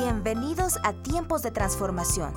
Bienvenidos 0.00 0.78
a 0.84 0.92
Tiempos 0.92 1.42
de 1.42 1.50
Transformación, 1.50 2.32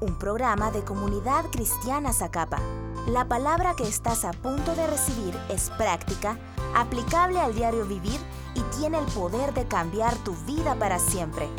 un 0.00 0.18
programa 0.18 0.70
de 0.70 0.82
comunidad 0.82 1.44
cristiana 1.50 2.14
Zacapa. 2.14 2.58
La 3.06 3.28
palabra 3.28 3.74
que 3.76 3.86
estás 3.86 4.24
a 4.24 4.30
punto 4.30 4.74
de 4.74 4.86
recibir 4.86 5.38
es 5.50 5.68
práctica, 5.76 6.38
aplicable 6.74 7.38
al 7.38 7.54
diario 7.54 7.84
vivir 7.84 8.18
y 8.54 8.62
tiene 8.78 8.98
el 8.98 9.04
poder 9.12 9.52
de 9.52 9.68
cambiar 9.68 10.14
tu 10.24 10.34
vida 10.46 10.74
para 10.76 10.98
siempre. 10.98 11.50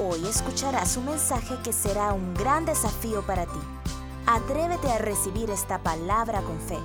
Hoy 0.00 0.26
escucharás 0.26 0.96
un 0.96 1.06
mensaje 1.06 1.56
que 1.62 1.72
será 1.72 2.12
un 2.12 2.34
gran 2.34 2.66
desafío 2.66 3.24
para 3.24 3.46
ti. 3.46 3.60
Atrévete 4.26 4.90
a 4.90 4.98
recibir 4.98 5.50
esta 5.50 5.84
palabra 5.84 6.42
con 6.42 6.58
fe. 6.58 6.80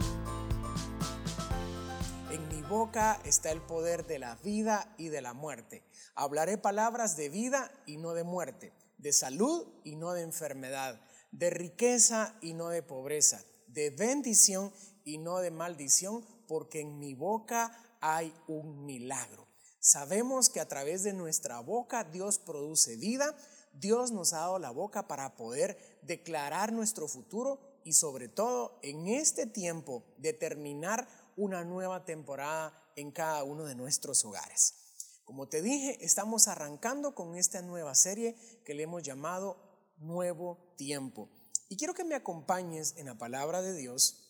Boca 2.70 3.20
está 3.26 3.52
el 3.52 3.64
poder 3.64 4.06
de 4.06 4.20
la 4.20 4.36
vida 4.36 4.94
y 5.00 5.10
de 5.10 5.22
la 5.22 5.34
muerte. 5.34 5.84
Hablaré 6.14 6.60
palabras 6.60 7.18
de 7.18 7.28
vida 7.28 7.72
y 7.88 7.98
no 7.98 8.14
de 8.14 8.24
muerte, 8.24 8.74
de 9.00 9.12
salud 9.12 9.68
y 9.84 9.96
no 9.96 10.14
de 10.14 10.22
enfermedad, 10.22 11.02
de 11.32 11.50
riqueza 11.50 12.38
y 12.42 12.54
no 12.54 12.70
de 12.70 12.84
pobreza, 12.84 13.44
de 13.66 13.90
bendición 13.90 14.72
y 15.04 15.18
no 15.18 15.40
de 15.40 15.50
maldición, 15.50 16.24
porque 16.48 16.82
en 16.82 17.00
mi 17.00 17.16
boca 17.16 17.76
hay 18.02 18.32
un 18.48 18.86
milagro. 18.86 19.48
Sabemos 19.80 20.50
que 20.50 20.60
a 20.60 20.68
través 20.68 21.02
de 21.02 21.14
nuestra 21.14 21.62
boca 21.62 22.04
Dios 22.04 22.38
produce 22.38 22.98
vida. 22.98 23.36
Dios 23.74 24.12
nos 24.12 24.32
ha 24.34 24.42
dado 24.42 24.60
la 24.60 24.70
boca 24.70 25.08
para 25.08 25.36
poder 25.36 26.00
declarar 26.04 26.72
nuestro 26.72 27.08
futuro 27.08 27.60
y 27.84 27.94
sobre 27.94 28.28
todo 28.28 28.78
en 28.84 29.08
este 29.08 29.48
tiempo 29.48 30.04
determinar 30.18 31.08
una 31.40 31.64
nueva 31.64 32.04
temporada 32.04 32.74
en 32.98 33.12
cada 33.12 33.46
uno 33.46 33.64
de 33.64 33.74
nuestros 33.74 34.26
hogares. 34.26 34.76
Como 35.24 35.48
te 35.48 35.62
dije, 35.62 35.98
estamos 36.04 36.50
arrancando 36.50 37.16
con 37.16 37.36
esta 37.36 37.62
nueva 37.62 37.96
serie 37.96 38.36
que 38.66 38.74
le 38.74 38.84
hemos 38.84 39.04
llamado 39.04 39.58
Nuevo 40.00 40.74
Tiempo. 40.76 41.30
Y 41.70 41.78
quiero 41.78 41.94
que 41.94 42.04
me 42.04 42.16
acompañes 42.16 42.94
en 42.98 43.06
la 43.06 43.18
palabra 43.18 43.62
de 43.62 43.74
Dios 43.74 44.26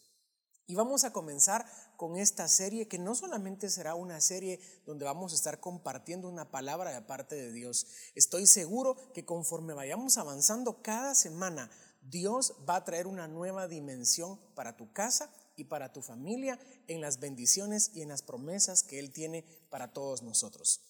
y 0.67 0.75
vamos 0.75 1.03
a 1.03 1.11
comenzar 1.11 1.65
con 1.97 2.15
esta 2.15 2.47
serie 2.47 2.87
que 2.87 2.99
no 2.99 3.15
solamente 3.15 3.71
será 3.71 3.95
una 3.95 4.21
serie 4.21 4.59
donde 4.85 5.05
vamos 5.05 5.31
a 5.31 5.35
estar 5.35 5.59
compartiendo 5.59 6.29
una 6.29 6.51
palabra 6.51 6.91
de 6.93 7.01
parte 7.01 7.35
de 7.35 7.51
Dios. 7.51 7.87
Estoy 8.13 8.45
seguro 8.45 8.95
que 9.15 9.25
conforme 9.25 9.73
vayamos 9.73 10.19
avanzando 10.19 10.83
cada 10.83 11.15
semana, 11.15 11.71
Dios 12.01 12.53
va 12.69 12.75
a 12.75 12.85
traer 12.85 13.07
una 13.07 13.27
nueva 13.27 13.67
dimensión 13.67 14.39
para 14.53 14.77
tu 14.77 14.93
casa 14.93 15.33
y 15.59 15.65
para 15.65 15.91
tu 15.91 16.01
familia 16.01 16.57
en 16.87 17.01
las 17.01 17.19
bendiciones 17.19 17.91
y 17.93 18.01
en 18.01 18.09
las 18.09 18.23
promesas 18.23 18.81
que 18.81 18.97
Él 18.97 19.11
tiene 19.11 19.43
para 19.69 19.91
todos 19.91 20.23
nosotros. 20.23 20.81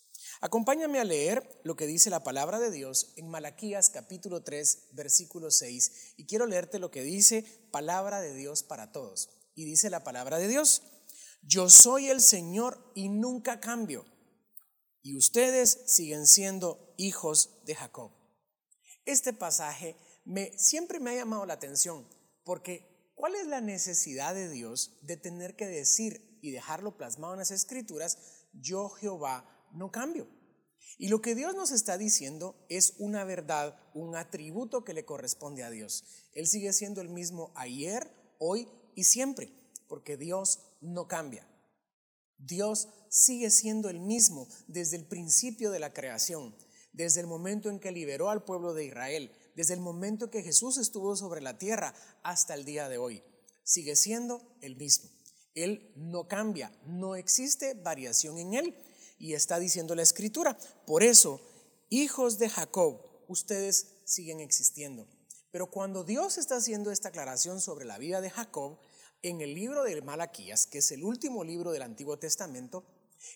Acompáñame 0.42 1.00
a 1.00 1.04
leer 1.04 1.60
lo 1.64 1.76
que 1.76 1.88
dice 1.88 2.10
la 2.10 2.24
palabra 2.24 2.60
de 2.60 2.70
Dios 2.70 3.14
en 3.16 3.30
Malaquías 3.30 3.90
capítulo 3.90 4.44
3, 4.44 4.90
versículo 4.92 5.50
6, 5.50 6.14
y 6.18 6.26
quiero 6.28 6.46
leerte 6.46 6.78
lo 6.78 6.92
que 6.92 7.04
dice 7.04 7.44
palabra 7.72 8.22
de 8.22 8.36
Dios 8.36 8.64
para 8.64 8.92
todos. 8.92 9.30
Y 9.56 9.66
dice 9.66 9.90
la 9.90 10.04
palabra 10.04 10.38
de 10.38 10.48
Dios, 10.48 10.84
yo 11.42 11.70
soy 11.70 12.10
el 12.10 12.22
Señor 12.22 12.92
y 12.96 13.10
nunca 13.10 13.60
cambio, 13.60 14.06
y 15.02 15.18
ustedes 15.18 15.82
siguen 15.88 16.28
siendo 16.28 16.94
hijos 16.98 17.64
de 17.66 17.74
Jacob. 17.74 18.12
Este 19.06 19.34
pasaje 19.34 19.96
me, 20.26 20.56
siempre 20.60 21.00
me 21.00 21.10
ha 21.10 21.16
llamado 21.16 21.46
la 21.46 21.54
atención, 21.56 22.08
porque 22.44 22.99
¿cuál 23.20 23.36
es 23.36 23.48
la 23.48 23.60
necesidad 23.60 24.34
de 24.34 24.48
Dios 24.50 24.98
de 25.02 25.18
tener 25.18 25.58
que 25.58 25.68
decir 25.68 26.40
y 26.42 26.52
dejarlo 26.52 26.96
plasmado 26.96 27.34
en 27.34 27.40
las 27.40 27.52
escrituras, 27.52 28.18
yo 28.54 28.88
Jehová 28.88 29.68
no 29.74 29.92
cambio. 29.92 30.26
Y 30.98 31.10
lo 31.10 31.22
que 31.22 31.36
Dios 31.36 31.54
nos 31.54 31.72
está 31.72 31.98
diciendo 31.98 32.66
es 32.70 32.94
una 32.98 33.26
verdad, 33.26 33.78
un 33.94 34.16
atributo 34.16 34.86
que 34.86 34.94
le 34.94 35.04
corresponde 35.04 35.64
a 35.64 35.70
Dios. 35.70 36.06
Él 36.34 36.48
sigue 36.48 36.72
siendo 36.72 37.02
el 37.02 37.10
mismo 37.10 37.52
ayer, 37.56 38.10
hoy 38.38 38.70
y 38.96 39.04
siempre, 39.04 39.52
porque 39.90 40.16
Dios 40.16 40.60
no 40.80 41.10
cambia. 41.10 41.46
Dios 42.38 42.88
sigue 43.10 43.50
siendo 43.50 43.90
el 43.90 44.00
mismo 44.00 44.48
desde 44.68 44.96
el 44.96 45.06
principio 45.06 45.72
de 45.72 45.80
la 45.80 45.92
creación, 45.92 46.56
desde 46.94 47.20
el 47.20 47.28
momento 47.28 47.70
en 47.70 47.82
que 47.82 47.92
liberó 47.92 48.30
al 48.30 48.46
pueblo 48.46 48.74
de 48.74 48.86
Israel, 48.86 49.32
desde 49.56 49.74
el 49.74 49.80
momento 49.80 50.26
en 50.26 50.32
que 50.32 50.44
Jesús 50.44 50.78
estuvo 50.78 51.16
sobre 51.16 51.42
la 51.42 51.58
tierra 51.58 51.94
hasta 52.24 52.54
el 52.54 52.66
día 52.66 52.90
de 52.90 52.98
hoy. 52.98 53.24
Sigue 53.64 53.96
siendo 53.96 54.42
el 54.62 54.76
mismo. 54.76 55.10
Él 55.56 55.92
no 55.96 56.28
cambia, 56.28 56.72
no 56.86 57.16
existe 57.16 57.74
variación 57.74 58.38
en 58.38 58.54
Él 58.54 58.76
y 59.18 59.34
está 59.34 59.60
diciendo 59.60 59.96
la 59.96 60.04
escritura. 60.04 60.58
Por 60.86 61.04
eso, 61.04 61.42
hijos 61.90 62.40
de 62.40 62.50
Jacob, 62.50 63.02
ustedes 63.28 63.88
siguen 64.06 64.40
existiendo. 64.40 65.08
Pero 65.52 65.70
cuando 65.70 66.04
Dios 66.04 66.38
está 66.38 66.58
haciendo 66.58 66.92
esta 66.92 67.10
aclaración 67.10 67.60
sobre 67.60 67.86
la 67.86 67.98
vida 67.98 68.22
de 68.22 68.30
Jacob, 68.30 68.80
en 69.22 69.42
el 69.42 69.54
libro 69.54 69.84
de 69.84 70.02
Malaquías, 70.02 70.66
que 70.66 70.78
es 70.78 70.92
el 70.92 71.04
último 71.04 71.44
libro 71.44 71.72
del 71.72 71.82
Antiguo 71.82 72.18
Testamento, 72.18 72.86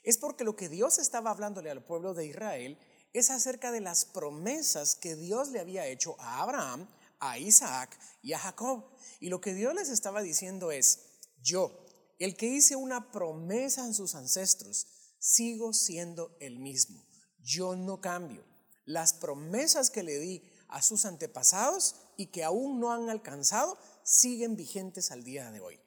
es 0.04 0.18
porque 0.18 0.44
lo 0.44 0.56
que 0.56 0.70
Dios 0.70 0.98
estaba 0.98 1.32
hablándole 1.32 1.70
al 1.70 1.84
pueblo 1.84 2.14
de 2.14 2.26
Israel 2.26 2.78
es 3.14 3.30
acerca 3.30 3.72
de 3.72 3.80
las 3.80 4.06
promesas 4.06 4.96
que 4.96 5.16
Dios 5.16 5.50
le 5.50 5.60
había 5.60 5.86
hecho 5.86 6.16
a 6.20 6.42
Abraham, 6.42 6.88
a 7.20 7.38
Isaac 7.38 7.98
y 8.22 8.34
a 8.34 8.40
Jacob. 8.40 8.84
Y 9.20 9.30
lo 9.30 9.40
que 9.40 9.54
Dios 9.54 9.74
les 9.76 9.90
estaba 9.90 10.22
diciendo 10.22 10.72
es, 10.72 11.00
yo, 11.42 11.86
el 12.20 12.36
que 12.36 12.48
hice 12.48 12.76
una 12.76 13.12
promesa 13.12 13.86
en 13.86 13.94
sus 13.94 14.16
ancestros, 14.16 14.88
sigo 15.20 15.74
siendo 15.74 16.36
el 16.40 16.60
mismo. 16.60 17.06
Yo 17.40 17.76
no 17.76 18.02
cambio. 18.02 18.44
Las 18.86 19.14
promesas 19.14 19.90
que 19.90 20.04
le 20.04 20.18
di 20.20 20.44
a 20.68 20.82
sus 20.82 21.06
antepasados 21.06 21.96
y 22.18 22.28
que 22.28 22.44
aún 22.44 22.80
no 22.80 22.92
han 22.92 23.10
alcanzado 23.10 23.78
siguen 24.04 24.56
vigentes 24.56 25.12
al 25.12 25.24
día 25.24 25.52
de 25.52 25.62
hoy, 25.62 25.80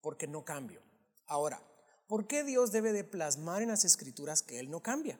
porque 0.00 0.26
no 0.26 0.44
cambio. 0.44 0.82
Ahora, 1.26 1.62
¿por 2.06 2.26
qué 2.26 2.44
Dios 2.44 2.70
debe 2.70 2.92
de 2.92 3.04
plasmar 3.04 3.62
en 3.62 3.70
las 3.70 3.84
escrituras 3.84 4.42
que 4.42 4.60
Él 4.60 4.70
no 4.70 4.82
cambia? 4.82 5.18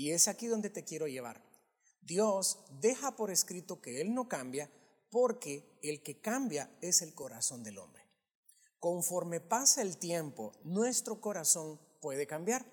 Y 0.00 0.12
es 0.12 0.28
aquí 0.28 0.46
donde 0.46 0.70
te 0.70 0.82
quiero 0.82 1.08
llevar. 1.08 1.44
Dios 2.00 2.64
deja 2.80 3.16
por 3.16 3.30
escrito 3.30 3.82
que 3.82 4.00
Él 4.00 4.14
no 4.14 4.30
cambia 4.30 4.72
porque 5.10 5.78
el 5.82 6.02
que 6.02 6.22
cambia 6.22 6.74
es 6.80 7.02
el 7.02 7.14
corazón 7.14 7.62
del 7.62 7.76
hombre. 7.76 8.02
Conforme 8.78 9.40
pasa 9.40 9.82
el 9.82 9.98
tiempo, 9.98 10.52
nuestro 10.64 11.20
corazón 11.20 11.78
puede 12.00 12.26
cambiar. 12.26 12.64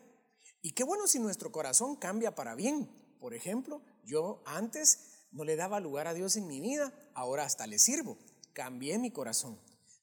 Y 0.61 0.71
qué 0.71 0.85
bueno 0.85 1.05
si 1.05 1.19
nuestro 1.19 1.51
corazón 1.51 1.97
cambia 1.97 2.33
para 2.33 2.55
bien. 2.55 2.89
Por 3.19 3.33
ejemplo, 3.33 3.81
yo 4.05 4.41
antes 4.45 5.27
no 5.33 5.43
le 5.43 5.57
daba 5.57 5.81
lugar 5.81 6.07
a 6.07 6.13
Dios 6.13 6.37
en 6.37 6.47
mi 6.47 6.61
vida, 6.61 6.93
ahora 7.13 7.43
hasta 7.43 7.67
le 7.67 7.77
sirvo. 7.77 8.17
Cambié 8.53 8.99
mi 8.99 9.11
corazón. 9.11 9.59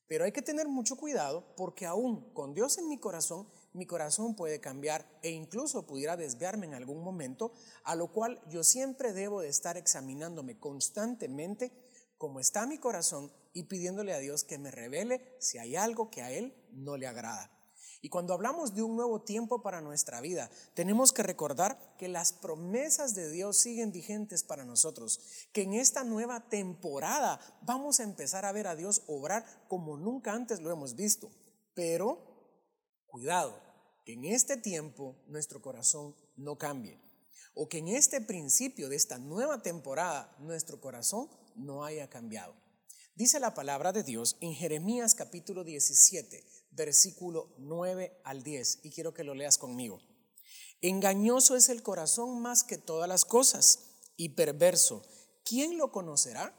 Pero 0.07 0.27
hay 0.27 0.33
que 0.33 0.43
tener 0.43 0.69
mucho 0.69 0.97
cuidado 0.97 1.55
porque 1.57 1.87
aún 1.87 2.35
con 2.35 2.53
Dios 2.53 2.77
en 2.77 2.87
mi 2.87 2.99
corazón, 3.01 3.49
mi 3.75 3.87
corazón 3.87 4.35
puede 4.35 4.61
cambiar 4.61 5.07
e 5.23 5.31
incluso 5.31 5.87
pudiera 5.87 6.17
desviarme 6.17 6.67
en 6.67 6.75
algún 6.75 7.03
momento, 7.03 7.53
a 7.83 7.95
lo 7.95 8.11
cual 8.13 8.41
yo 8.49 8.65
siempre 8.65 9.13
debo 9.13 9.41
de 9.41 9.49
estar 9.49 9.77
examinándome 9.77 10.59
constantemente 10.59 11.73
cómo 12.17 12.41
está 12.41 12.67
mi 12.67 12.79
corazón 12.79 13.33
y 13.53 13.65
pidiéndole 13.65 14.15
a 14.15 14.19
Dios 14.19 14.45
que 14.45 14.59
me 14.59 14.71
revele 14.71 15.37
si 15.41 15.59
hay 15.59 15.77
algo 15.77 16.09
que 16.09 16.23
a 16.23 16.31
Él 16.31 16.55
no 16.73 16.97
le 16.97 17.07
agrada. 17.07 17.51
Y 18.05 18.11
cuando 18.11 18.35
hablamos 18.35 18.75
de 18.75 18.83
un 18.83 18.97
nuevo 18.97 19.23
tiempo 19.23 19.63
para 19.63 19.81
nuestra 19.81 20.21
vida, 20.21 20.51
tenemos 20.75 21.13
que 21.15 21.23
recordar 21.23 21.97
que 21.97 22.07
las 22.07 22.35
promesas 22.35 23.15
de 23.15 23.31
Dios 23.31 23.57
siguen 23.57 23.93
vigentes 23.93 24.45
para 24.45 24.67
nosotros, 24.67 25.21
que 25.55 25.63
en 25.63 25.73
esta 25.73 26.05
nueva 26.05 26.49
temporada 26.51 27.41
vamos 27.63 28.01
a 28.01 28.03
empezar 28.03 28.45
a 28.45 28.53
ver 28.53 28.67
a 28.67 28.77
Dios 28.77 29.05
obrar 29.07 29.47
como 29.69 29.97
nunca 29.97 30.35
antes 30.35 30.61
lo 30.61 30.71
hemos 30.71 30.97
visto. 30.97 31.31
Pero, 31.73 32.34
cuidado, 33.15 33.63
que 34.05 34.15
en 34.15 34.25
este 34.25 34.57
tiempo 34.57 35.15
nuestro 35.29 35.63
corazón 35.63 36.17
no 36.35 36.59
cambie, 36.59 36.99
o 37.55 37.69
que 37.69 37.79
en 37.79 37.87
este 37.87 38.21
principio 38.21 38.89
de 38.89 38.97
esta 38.97 39.19
nueva 39.19 39.63
temporada 39.63 40.37
nuestro 40.41 40.81
corazón 40.81 41.31
no 41.55 41.85
haya 41.85 42.11
cambiado. 42.11 42.57
Dice 43.15 43.39
la 43.39 43.55
palabra 43.55 43.93
de 43.93 44.03
Dios 44.03 44.37
en 44.41 44.53
Jeremías 44.53 45.15
capítulo 45.15 45.63
17 45.63 46.45
versículo 46.73 47.55
9 47.59 48.21
al 48.25 48.43
10, 48.43 48.81
y 48.83 48.91
quiero 48.91 49.15
que 49.15 49.23
lo 49.23 49.35
leas 49.35 49.59
conmigo. 49.59 50.01
Engañoso 50.81 51.55
es 51.55 51.69
el 51.69 51.85
corazón 51.85 52.43
más 52.43 52.65
que 52.65 52.79
todas 52.79 53.09
las 53.09 53.25
cosas, 53.25 53.91
y 54.17 54.31
perverso. 54.31 55.05
¿Quién 55.45 55.79
lo 55.79 55.93
conocerá? 55.93 56.53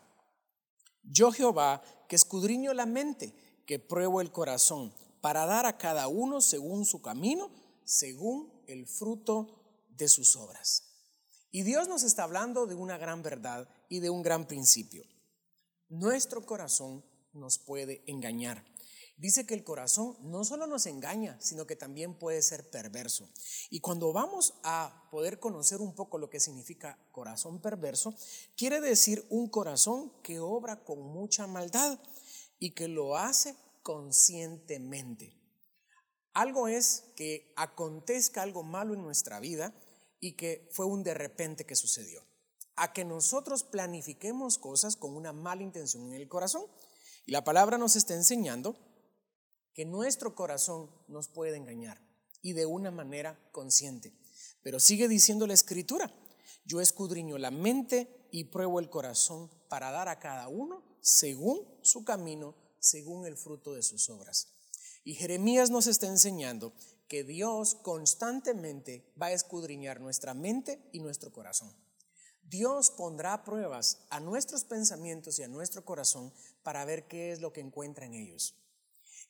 Yo 1.03 1.33
Jehová, 1.33 1.83
que 2.07 2.15
escudriño 2.15 2.73
la 2.73 2.85
mente, 2.85 3.35
que 3.65 3.77
pruebo 3.77 4.21
el 4.21 4.31
corazón, 4.31 4.93
para 5.25 5.47
dar 5.47 5.65
a 5.65 5.79
cada 5.79 6.07
uno 6.07 6.39
según 6.39 6.85
su 6.85 7.01
camino, 7.01 7.49
según 7.83 8.53
el 8.67 8.85
fruto 8.85 9.87
de 9.89 10.07
sus 10.07 10.35
obras. 10.35 10.83
Y 11.49 11.63
Dios 11.63 11.87
nos 11.87 12.03
está 12.03 12.25
hablando 12.25 12.67
de 12.67 12.75
una 12.75 12.99
gran 12.99 13.23
verdad 13.23 13.67
y 13.89 14.01
de 14.01 14.11
un 14.11 14.21
gran 14.21 14.47
principio. 14.47 15.03
Nuestro 15.89 16.45
corazón 16.45 17.03
nos 17.33 17.57
puede 17.57 18.03
engañar. 18.05 18.63
Dice 19.17 19.47
que 19.47 19.55
el 19.55 19.63
corazón 19.63 20.15
no 20.21 20.43
solo 20.43 20.67
nos 20.67 20.85
engaña, 20.85 21.41
sino 21.41 21.65
que 21.65 21.75
también 21.75 22.19
puede 22.19 22.43
ser 22.43 22.69
perverso. 22.69 23.27
Y 23.71 23.79
cuando 23.79 24.13
vamos 24.13 24.53
a 24.61 25.07
poder 25.09 25.39
conocer 25.39 25.81
un 25.81 25.95
poco 25.95 26.19
lo 26.19 26.29
que 26.29 26.39
significa 26.39 26.99
corazón 27.11 27.59
perverso, 27.63 28.13
quiere 28.55 28.79
decir 28.79 29.25
un 29.31 29.49
corazón 29.49 30.13
que 30.21 30.39
obra 30.39 30.83
con 30.83 31.01
mucha 31.01 31.47
maldad 31.47 31.97
y 32.59 32.75
que 32.75 32.87
lo 32.87 33.17
hace 33.17 33.55
conscientemente. 33.85 35.39
Algo 36.33 36.67
es 36.67 37.03
que 37.15 37.53
acontezca 37.55 38.41
algo 38.41 38.63
malo 38.63 38.95
en 38.95 39.03
nuestra 39.03 39.39
vida 39.39 39.75
y 40.19 40.35
que 40.35 40.67
fue 40.71 40.87
un 40.87 41.03
de 41.03 41.13
repente 41.13 41.67
que 41.67 41.75
sucedió. 41.75 42.25
A 42.75 42.93
que 42.93 43.05
nosotros 43.05 43.63
planifiquemos 43.63 44.57
cosas 44.57 44.95
con 44.95 45.15
una 45.15 45.33
mala 45.33 45.61
intención 45.61 46.07
en 46.07 46.13
el 46.13 46.27
corazón. 46.27 46.65
Y 47.27 47.31
la 47.31 47.43
palabra 47.43 47.77
nos 47.77 47.95
está 47.95 48.15
enseñando 48.15 48.75
que 49.75 49.85
nuestro 49.85 50.33
corazón 50.33 50.89
nos 51.07 51.27
puede 51.27 51.55
engañar 51.55 52.01
y 52.41 52.53
de 52.53 52.65
una 52.65 52.89
manera 52.89 53.39
consciente. 53.51 54.17
Pero 54.63 54.79
sigue 54.79 55.07
diciendo 55.07 55.45
la 55.45 55.53
escritura, 55.53 56.11
yo 56.65 56.81
escudriño 56.81 57.37
la 57.37 57.51
mente 57.51 58.27
y 58.31 58.45
pruebo 58.45 58.79
el 58.79 58.89
corazón 58.89 59.51
para 59.69 59.91
dar 59.91 60.09
a 60.09 60.17
cada 60.17 60.47
uno 60.47 60.83
según 61.01 61.61
su 61.83 62.03
camino, 62.03 62.55
según 62.85 63.25
el 63.25 63.35
fruto 63.35 63.73
de 63.73 63.83
sus 63.83 64.09
obras. 64.09 64.47
Y 65.03 65.15
Jeremías 65.15 65.69
nos 65.69 65.87
está 65.87 66.07
enseñando 66.07 66.73
que 67.07 67.23
Dios 67.23 67.75
constantemente 67.75 69.11
va 69.21 69.27
a 69.27 69.33
escudriñar 69.33 69.99
nuestra 69.99 70.33
mente 70.33 70.79
y 70.91 70.99
nuestro 70.99 71.31
corazón. 71.31 71.75
Dios 72.43 72.91
pondrá 72.91 73.43
pruebas 73.43 74.05
a 74.09 74.19
nuestros 74.19 74.63
pensamientos 74.65 75.39
y 75.39 75.43
a 75.43 75.47
nuestro 75.47 75.83
corazón 75.83 76.31
para 76.63 76.85
ver 76.85 77.07
qué 77.07 77.31
es 77.31 77.41
lo 77.41 77.53
que 77.53 77.61
encuentra 77.61 78.05
en 78.05 78.13
ellos. 78.13 78.55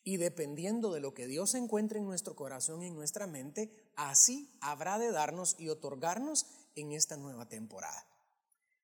Y 0.04 0.18
dependiendo 0.18 0.94
de 0.94 1.00
lo 1.00 1.14
que 1.14 1.26
Dios 1.26 1.56
encuentre 1.56 2.00
en 2.00 2.06
nuestro 2.06 2.36
corazón 2.36 2.84
y 2.84 2.88
en 2.88 2.96
nuestra 2.96 3.26
mente, 3.26 3.72
así 3.96 4.56
habrá 4.62 5.00
de 5.00 5.12
darnos 5.12 5.56
y 5.58 5.70
otorgarnos 5.70 6.46
en 6.76 6.92
esta 6.92 7.18
nueva 7.18 7.48
temporada. 7.48 8.06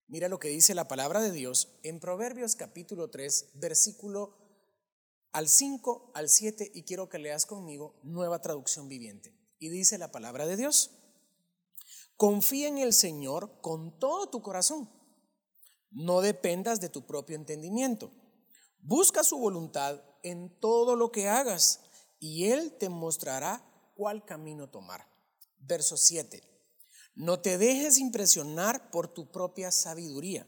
Mira 0.07 0.29
lo 0.29 0.39
que 0.39 0.49
dice 0.49 0.75
la 0.75 0.87
palabra 0.87 1.21
de 1.21 1.31
Dios 1.31 1.79
en 1.83 1.99
Proverbios 1.99 2.55
capítulo 2.55 3.09
3, 3.09 3.51
versículo 3.55 4.41
al 5.31 5.47
5 5.47 6.11
al 6.13 6.29
7, 6.29 6.71
y 6.73 6.83
quiero 6.83 7.09
que 7.09 7.19
leas 7.19 7.45
conmigo 7.45 7.99
nueva 8.03 8.41
traducción 8.41 8.87
viviente. 8.87 9.33
Y 9.59 9.69
dice 9.69 9.97
la 9.97 10.11
palabra 10.11 10.45
de 10.45 10.57
Dios, 10.57 10.91
confía 12.17 12.67
en 12.67 12.77
el 12.77 12.93
Señor 12.93 13.61
con 13.61 13.97
todo 13.99 14.29
tu 14.29 14.41
corazón, 14.41 14.89
no 15.91 16.21
dependas 16.21 16.81
de 16.81 16.89
tu 16.89 17.05
propio 17.05 17.35
entendimiento, 17.35 18.11
busca 18.79 19.23
su 19.23 19.37
voluntad 19.37 20.01
en 20.23 20.59
todo 20.59 20.95
lo 20.95 21.11
que 21.11 21.27
hagas 21.27 21.81
y 22.19 22.49
Él 22.49 22.77
te 22.77 22.89
mostrará 22.89 23.65
cuál 23.95 24.25
camino 24.25 24.69
tomar. 24.69 25.07
Verso 25.59 25.97
7. 25.97 26.41
No 27.15 27.39
te 27.41 27.57
dejes 27.57 27.97
impresionar 27.97 28.89
por 28.89 29.07
tu 29.07 29.31
propia 29.31 29.71
sabiduría. 29.71 30.45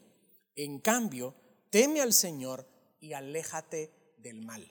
En 0.55 0.79
cambio, 0.79 1.35
teme 1.69 2.01
al 2.01 2.13
Señor 2.13 2.67
y 2.99 3.13
aléjate 3.13 4.02
del 4.23 4.41
mal. 4.41 4.65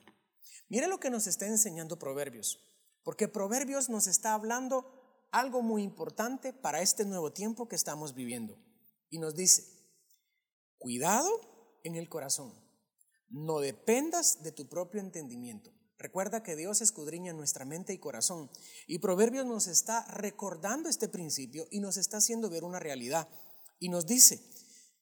Mira 0.69 0.89
lo 0.89 0.99
que 0.99 1.11
nos 1.11 1.27
está 1.27 1.47
enseñando 1.47 1.99
Proverbios, 1.99 2.59
porque 3.05 3.29
Proverbios 3.29 3.91
nos 3.91 4.07
está 4.07 4.33
hablando 4.35 5.29
algo 5.31 5.63
muy 5.63 5.83
importante 5.83 6.53
para 6.53 6.81
este 6.81 7.05
nuevo 7.05 7.33
tiempo 7.33 7.69
que 7.69 7.77
estamos 7.77 8.15
viviendo. 8.15 8.59
Y 9.11 9.19
nos 9.19 9.35
dice, 9.35 9.65
cuidado 10.79 11.29
en 11.85 11.97
el 11.97 12.09
corazón. 12.09 12.53
No 13.29 13.61
dependas 13.61 14.43
de 14.43 14.53
tu 14.53 14.69
propio 14.69 15.01
entendimiento. 15.01 15.71
Recuerda 15.99 16.43
que 16.43 16.57
Dios 16.57 16.81
escudriña 16.81 17.33
nuestra 17.33 17.65
mente 17.65 17.93
y 17.93 17.99
corazón. 17.99 18.51
Y 18.87 18.99
Proverbios 18.99 19.47
nos 19.47 19.67
está 19.67 20.05
recordando 20.07 20.89
este 20.89 21.09
principio 21.09 21.67
y 21.71 21.81
nos 21.81 21.97
está 21.97 22.17
haciendo 22.17 22.51
ver 22.51 22.65
una 22.65 22.79
realidad. 22.79 23.29
Y 23.79 23.89
nos 23.89 24.07
dice, 24.07 24.43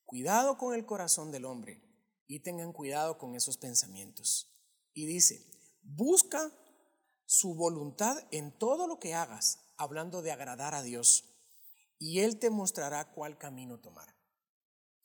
cuidado 0.05 0.59
con 0.59 0.75
el 0.75 0.85
corazón 0.85 1.33
del 1.33 1.45
hombre 1.45 1.90
y 2.31 2.41
tengan 2.41 2.73
cuidado 2.73 3.19
con 3.19 3.35
esos 3.35 3.59
pensamientos. 3.59 4.49
Y 4.95 5.07
dice, 5.07 5.45
busca 5.83 6.53
su 7.27 7.55
voluntad 7.55 8.17
en 8.31 8.57
todo 8.57 8.87
lo 8.87 8.99
que 8.99 9.15
hagas, 9.15 9.59
hablando 9.77 10.23
de 10.23 10.33
agradar 10.33 10.75
a 10.75 10.83
Dios. 10.83 11.25
Y 11.99 12.21
Él 12.21 12.39
te 12.39 12.51
mostrará 12.51 13.13
cuál 13.13 13.37
camino 13.37 13.81
tomar 13.81 14.15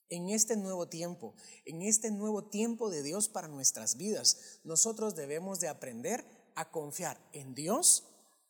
en 0.09 0.29
este 0.29 0.55
nuevo 0.55 0.87
tiempo, 0.87 1.35
en 1.65 1.81
este 1.81 2.11
nuevo 2.11 2.45
tiempo 2.45 2.89
de 2.89 3.03
Dios 3.03 3.27
para 3.27 3.47
nuestras 3.47 3.97
vidas, 3.97 4.59
nosotros 4.63 5.15
debemos 5.15 5.59
de 5.59 5.67
aprender 5.67 6.25
a 6.55 6.71
confiar 6.71 7.19
en 7.33 7.55
Dios 7.55 8.03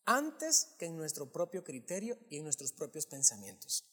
antes 0.06 0.75
que 0.77 0.86
en 0.86 0.98
nuestro 0.98 1.31
propio 1.31 1.63
criterio 1.63 2.18
y 2.30 2.38
en 2.38 2.44
nuestros 2.44 2.72
propios 2.72 3.06
pensamientos. 3.06 3.86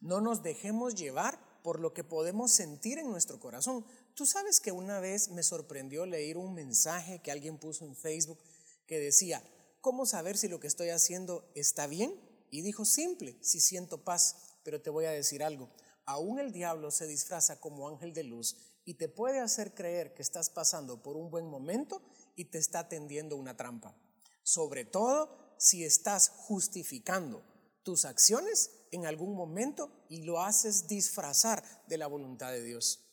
No 0.00 0.20
nos 0.20 0.42
dejemos 0.42 0.94
llevar 0.94 1.38
por 1.62 1.80
lo 1.80 1.92
que 1.92 2.04
podemos 2.04 2.52
sentir 2.52 2.98
en 2.98 3.10
nuestro 3.10 3.40
corazón. 3.40 3.84
Tú 4.14 4.26
sabes 4.26 4.60
que 4.60 4.72
una 4.72 5.00
vez 5.00 5.30
me 5.30 5.42
sorprendió 5.42 6.06
leer 6.06 6.36
un 6.36 6.54
mensaje 6.54 7.20
que 7.20 7.32
alguien 7.32 7.58
puso 7.58 7.84
en 7.84 7.96
Facebook 7.96 8.38
que 8.86 8.98
decía, 8.98 9.42
¿cómo 9.80 10.06
saber 10.06 10.36
si 10.36 10.48
lo 10.48 10.60
que 10.60 10.66
estoy 10.66 10.90
haciendo 10.90 11.50
está 11.54 11.86
bien? 11.86 12.14
Y 12.50 12.62
dijo, 12.62 12.84
simple, 12.84 13.36
si 13.40 13.60
siento 13.60 14.04
paz, 14.04 14.36
pero 14.62 14.80
te 14.80 14.90
voy 14.90 15.06
a 15.06 15.10
decir 15.10 15.42
algo 15.42 15.70
aún 16.06 16.38
el 16.38 16.52
diablo 16.52 16.90
se 16.90 17.06
disfraza 17.06 17.60
como 17.60 17.88
ángel 17.88 18.12
de 18.12 18.24
luz 18.24 18.56
y 18.84 18.94
te 18.94 19.08
puede 19.08 19.40
hacer 19.40 19.74
creer 19.74 20.14
que 20.14 20.22
estás 20.22 20.50
pasando 20.50 21.02
por 21.02 21.16
un 21.16 21.30
buen 21.30 21.46
momento 21.46 22.02
y 22.36 22.46
te 22.46 22.58
está 22.58 22.88
tendiendo 22.88 23.36
una 23.36 23.56
trampa. 23.56 23.96
Sobre 24.42 24.84
todo 24.84 25.54
si 25.58 25.84
estás 25.84 26.28
justificando 26.28 27.42
tus 27.82 28.04
acciones 28.04 28.70
en 28.92 29.06
algún 29.06 29.34
momento 29.34 29.90
y 30.08 30.22
lo 30.22 30.40
haces 30.40 30.86
disfrazar 30.86 31.62
de 31.86 31.98
la 31.98 32.06
voluntad 32.06 32.50
de 32.50 32.62
Dios. 32.62 33.03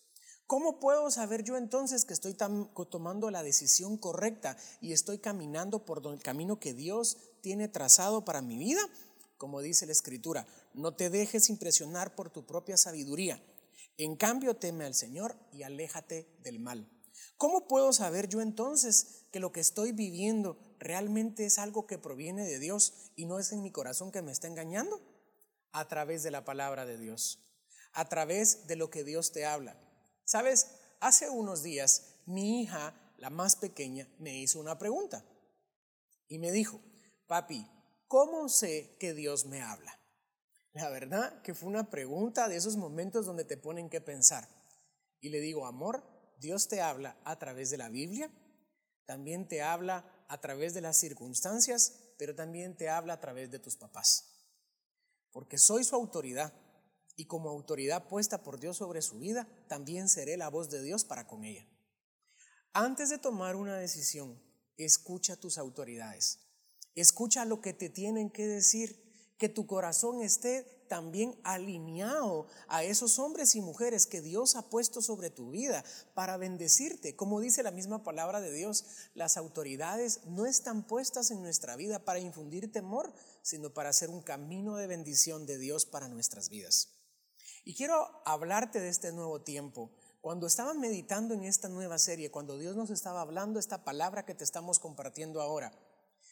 ¿Cómo 0.51 0.81
puedo 0.81 1.09
saber 1.11 1.45
yo 1.45 1.55
entonces 1.55 2.03
que 2.03 2.11
estoy 2.11 2.33
tomando 2.33 3.31
la 3.31 3.41
decisión 3.41 3.95
correcta 3.95 4.57
y 4.81 4.91
estoy 4.91 5.17
caminando 5.17 5.85
por 5.85 6.05
el 6.05 6.21
camino 6.21 6.59
que 6.59 6.73
Dios 6.73 7.15
tiene 7.39 7.69
trazado 7.69 8.25
para 8.25 8.41
mi 8.41 8.57
vida? 8.57 8.81
Como 9.37 9.61
dice 9.61 9.85
la 9.85 9.93
Escritura, 9.93 10.45
no 10.73 10.93
te 10.93 11.09
dejes 11.09 11.49
impresionar 11.49 12.15
por 12.15 12.31
tu 12.31 12.45
propia 12.45 12.75
sabiduría. 12.75 13.41
En 13.95 14.17
cambio, 14.17 14.57
teme 14.57 14.83
al 14.83 14.93
Señor 14.93 15.37
y 15.53 15.63
aléjate 15.63 16.27
del 16.43 16.59
mal. 16.59 16.85
¿Cómo 17.37 17.69
puedo 17.69 17.93
saber 17.93 18.27
yo 18.27 18.41
entonces 18.41 19.23
que 19.31 19.39
lo 19.39 19.53
que 19.53 19.61
estoy 19.61 19.93
viviendo 19.93 20.57
realmente 20.79 21.45
es 21.45 21.59
algo 21.59 21.87
que 21.87 21.97
proviene 21.97 22.43
de 22.43 22.59
Dios 22.59 23.11
y 23.15 23.23
no 23.23 23.39
es 23.39 23.53
en 23.53 23.61
mi 23.61 23.71
corazón 23.71 24.11
que 24.11 24.21
me 24.21 24.33
está 24.33 24.49
engañando? 24.49 24.99
A 25.71 25.87
través 25.87 26.23
de 26.23 26.31
la 26.31 26.43
palabra 26.43 26.85
de 26.85 26.97
Dios, 26.97 27.39
a 27.93 28.09
través 28.09 28.67
de 28.67 28.75
lo 28.75 28.89
que 28.89 29.05
Dios 29.05 29.31
te 29.31 29.45
habla. 29.45 29.77
Sabes, 30.31 30.67
hace 31.01 31.29
unos 31.29 31.61
días 31.61 32.21
mi 32.25 32.61
hija, 32.61 32.95
la 33.17 33.29
más 33.29 33.57
pequeña, 33.57 34.07
me 34.17 34.39
hizo 34.39 34.61
una 34.61 34.79
pregunta 34.79 35.25
y 36.29 36.39
me 36.39 36.53
dijo, 36.53 36.79
papi, 37.27 37.67
¿cómo 38.07 38.47
sé 38.47 38.95
que 38.97 39.13
Dios 39.13 39.45
me 39.45 39.61
habla? 39.61 39.99
La 40.71 40.89
verdad 40.89 41.41
que 41.41 41.53
fue 41.53 41.67
una 41.67 41.89
pregunta 41.89 42.47
de 42.47 42.55
esos 42.55 42.77
momentos 42.77 43.25
donde 43.25 43.43
te 43.43 43.57
ponen 43.57 43.89
que 43.89 43.99
pensar. 43.99 44.47
Y 45.19 45.31
le 45.31 45.41
digo, 45.41 45.65
amor, 45.65 46.01
Dios 46.37 46.69
te 46.69 46.79
habla 46.79 47.17
a 47.25 47.37
través 47.37 47.69
de 47.69 47.79
la 47.79 47.89
Biblia, 47.89 48.31
también 49.05 49.49
te 49.49 49.61
habla 49.61 50.25
a 50.29 50.39
través 50.39 50.73
de 50.73 50.79
las 50.79 50.95
circunstancias, 50.95 52.13
pero 52.17 52.35
también 52.35 52.77
te 52.77 52.87
habla 52.87 53.15
a 53.15 53.19
través 53.19 53.51
de 53.51 53.59
tus 53.59 53.75
papás. 53.75 54.29
Porque 55.33 55.57
soy 55.57 55.83
su 55.83 55.93
autoridad 55.93 56.53
y 57.15 57.25
como 57.25 57.49
autoridad 57.49 58.07
puesta 58.07 58.43
por 58.43 58.59
Dios 58.59 58.77
sobre 58.77 59.01
su 59.01 59.19
vida, 59.19 59.47
también 59.67 60.09
seré 60.09 60.37
la 60.37 60.49
voz 60.49 60.69
de 60.69 60.81
Dios 60.81 61.05
para 61.05 61.27
con 61.27 61.43
ella. 61.43 61.67
Antes 62.73 63.09
de 63.09 63.17
tomar 63.17 63.55
una 63.55 63.77
decisión, 63.77 64.41
escucha 64.77 65.35
tus 65.35 65.57
autoridades. 65.57 66.39
Escucha 66.95 67.45
lo 67.45 67.61
que 67.61 67.73
te 67.73 67.89
tienen 67.89 68.29
que 68.29 68.47
decir 68.47 69.01
que 69.37 69.49
tu 69.49 69.65
corazón 69.65 70.21
esté 70.21 70.63
también 70.87 71.35
alineado 71.43 72.45
a 72.67 72.83
esos 72.83 73.17
hombres 73.17 73.55
y 73.55 73.61
mujeres 73.61 74.05
que 74.05 74.21
Dios 74.21 74.55
ha 74.55 74.69
puesto 74.69 75.01
sobre 75.01 75.31
tu 75.31 75.49
vida 75.49 75.83
para 76.13 76.37
bendecirte. 76.37 77.15
Como 77.15 77.39
dice 77.39 77.63
la 77.63 77.71
misma 77.71 78.03
palabra 78.03 78.39
de 78.39 78.51
Dios, 78.51 78.85
las 79.15 79.37
autoridades 79.37 80.19
no 80.25 80.45
están 80.45 80.85
puestas 80.85 81.31
en 81.31 81.41
nuestra 81.41 81.75
vida 81.75 82.05
para 82.05 82.19
infundir 82.19 82.71
temor, 82.71 83.11
sino 83.41 83.73
para 83.73 83.89
hacer 83.89 84.09
un 84.09 84.21
camino 84.21 84.75
de 84.75 84.87
bendición 84.87 85.45
de 85.45 85.57
Dios 85.57 85.85
para 85.87 86.07
nuestras 86.07 86.49
vidas. 86.49 87.00
Y 87.63 87.75
quiero 87.75 88.21
hablarte 88.25 88.79
de 88.79 88.89
este 88.89 89.11
nuevo 89.11 89.41
tiempo. 89.43 89.91
Cuando 90.19 90.47
estaba 90.47 90.73
meditando 90.73 91.33
en 91.33 91.43
esta 91.43 91.69
nueva 91.69 91.99
serie, 91.99 92.31
cuando 92.31 92.57
Dios 92.57 92.75
nos 92.75 92.89
estaba 92.89 93.21
hablando 93.21 93.59
esta 93.59 93.83
palabra 93.83 94.25
que 94.25 94.35
te 94.35 94.43
estamos 94.43 94.79
compartiendo 94.79 95.41
ahora, 95.41 95.71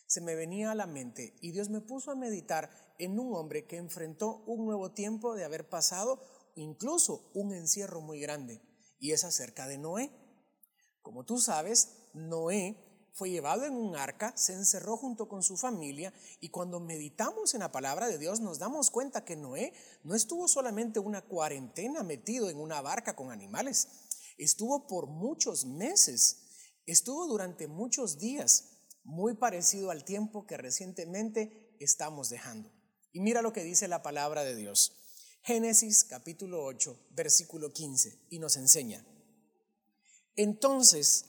se 0.07 0.21
me 0.21 0.33
venía 0.33 0.71
a 0.71 0.75
la 0.75 0.87
mente 0.87 1.35
y 1.39 1.51
Dios 1.51 1.69
me 1.69 1.81
puso 1.81 2.11
a 2.11 2.15
meditar 2.15 2.69
en 2.97 3.19
un 3.19 3.35
hombre 3.35 3.67
que 3.67 3.77
enfrentó 3.77 4.43
un 4.47 4.65
nuevo 4.65 4.91
tiempo 4.91 5.35
de 5.35 5.45
haber 5.45 5.69
pasado 5.69 6.19
incluso 6.55 7.29
un 7.35 7.53
encierro 7.53 8.01
muy 8.01 8.19
grande 8.19 8.61
y 8.99 9.11
es 9.11 9.23
acerca 9.23 9.67
de 9.67 9.77
Noé. 9.77 10.11
Como 11.01 11.25
tú 11.25 11.37
sabes, 11.37 12.09
Noé 12.13 12.88
fue 13.19 13.29
llevado 13.29 13.65
en 13.65 13.73
un 13.73 13.97
arca, 13.97 14.31
se 14.37 14.53
encerró 14.53 14.95
junto 14.95 15.27
con 15.27 15.43
su 15.43 15.57
familia 15.57 16.13
y 16.39 16.51
cuando 16.51 16.79
meditamos 16.79 17.53
en 17.53 17.59
la 17.59 17.69
palabra 17.69 18.07
de 18.07 18.17
Dios 18.17 18.39
nos 18.39 18.59
damos 18.59 18.91
cuenta 18.91 19.25
que 19.25 19.35
Noé 19.35 19.73
no 20.05 20.15
estuvo 20.15 20.47
solamente 20.47 20.99
una 20.99 21.21
cuarentena 21.21 22.01
metido 22.01 22.49
en 22.49 22.57
una 22.57 22.79
barca 22.79 23.17
con 23.17 23.29
animales, 23.29 23.89
estuvo 24.37 24.87
por 24.87 25.07
muchos 25.07 25.65
meses, 25.65 26.45
estuvo 26.85 27.27
durante 27.27 27.67
muchos 27.67 28.19
días, 28.19 28.69
muy 29.03 29.33
parecido 29.33 29.91
al 29.91 30.05
tiempo 30.05 30.47
que 30.47 30.55
recientemente 30.55 31.75
estamos 31.81 32.29
dejando. 32.29 32.71
Y 33.11 33.19
mira 33.19 33.41
lo 33.41 33.51
que 33.51 33.65
dice 33.65 33.89
la 33.89 34.01
palabra 34.01 34.45
de 34.45 34.55
Dios. 34.55 34.93
Génesis 35.41 36.05
capítulo 36.05 36.63
8, 36.63 37.07
versículo 37.11 37.73
15, 37.73 38.27
y 38.29 38.39
nos 38.39 38.55
enseña. 38.55 39.05
Entonces 40.37 41.28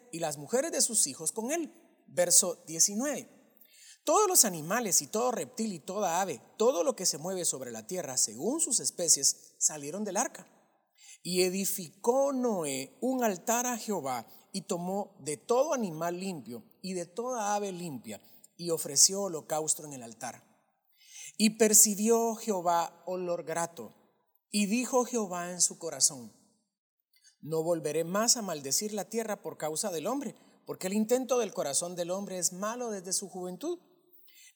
y 0.11 0.19
las 0.19 0.37
mujeres 0.37 0.71
de 0.71 0.81
sus 0.81 1.07
hijos 1.07 1.31
con 1.31 1.51
él. 1.51 1.73
Verso 2.07 2.63
19. 2.67 3.29
Todos 4.03 4.27
los 4.27 4.45
animales 4.45 5.01
y 5.01 5.07
todo 5.07 5.31
reptil 5.31 5.73
y 5.73 5.79
toda 5.79 6.21
ave, 6.21 6.41
todo 6.57 6.83
lo 6.83 6.95
que 6.95 7.05
se 7.05 7.19
mueve 7.19 7.45
sobre 7.45 7.71
la 7.71 7.85
tierra 7.85 8.17
según 8.17 8.59
sus 8.59 8.79
especies, 8.79 9.53
salieron 9.57 10.03
del 10.03 10.17
arca. 10.17 10.47
Y 11.23 11.43
edificó 11.43 12.33
Noé 12.33 12.97
un 12.99 13.23
altar 13.23 13.67
a 13.67 13.77
Jehová 13.77 14.25
y 14.51 14.61
tomó 14.61 15.15
de 15.19 15.37
todo 15.37 15.73
animal 15.73 16.19
limpio 16.19 16.63
y 16.81 16.93
de 16.93 17.05
toda 17.05 17.53
ave 17.55 17.71
limpia 17.71 18.21
y 18.57 18.71
ofreció 18.71 19.23
holocausto 19.23 19.85
en 19.85 19.93
el 19.93 20.03
altar. 20.03 20.43
Y 21.37 21.51
percibió 21.51 22.35
Jehová 22.35 23.03
olor 23.05 23.43
grato. 23.43 23.95
Y 24.49 24.65
dijo 24.65 25.05
Jehová 25.05 25.51
en 25.51 25.61
su 25.61 25.77
corazón, 25.77 26.33
no 27.41 27.63
volveré 27.63 28.03
más 28.03 28.37
a 28.37 28.41
maldecir 28.41 28.93
la 28.93 29.09
tierra 29.09 29.41
por 29.41 29.57
causa 29.57 29.91
del 29.91 30.07
hombre, 30.07 30.35
porque 30.65 30.87
el 30.87 30.93
intento 30.93 31.39
del 31.39 31.53
corazón 31.53 31.95
del 31.95 32.11
hombre 32.11 32.37
es 32.37 32.53
malo 32.53 32.91
desde 32.91 33.13
su 33.13 33.29
juventud. 33.29 33.79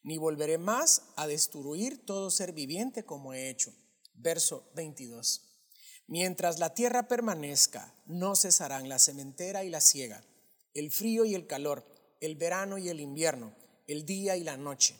Ni 0.03 0.17
volveré 0.17 0.59
más 0.59 1.01
a 1.15 1.25
destruir 1.25 2.05
todo 2.05 2.29
ser 2.29 2.53
viviente 2.53 3.03
como 3.05 3.33
he 3.33 3.49
hecho. 3.49 3.73
Verso 4.13 4.69
22. 4.75 5.41
Mientras 6.07 6.59
la 6.59 6.75
tierra 6.75 7.07
permanezca, 7.07 7.95
no 8.05 8.35
cesarán 8.35 8.87
la 8.87 8.99
cementera 8.99 9.63
y 9.63 9.69
la 9.69 9.81
siega, 9.81 10.23
el 10.75 10.91
frío 10.91 11.25
y 11.25 11.33
el 11.33 11.47
calor, 11.47 11.83
el 12.21 12.35
verano 12.35 12.77
y 12.77 12.89
el 12.89 12.99
invierno, 12.99 13.55
el 13.87 14.05
día 14.05 14.37
y 14.37 14.43
la 14.43 14.57
noche. 14.57 14.99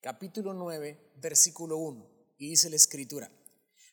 Capítulo 0.00 0.52
9, 0.52 1.12
versículo 1.16 1.76
1. 1.78 2.10
Y 2.38 2.50
dice 2.50 2.68
la 2.68 2.76
escritura, 2.76 3.30